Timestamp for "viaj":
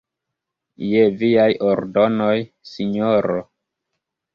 1.21-1.47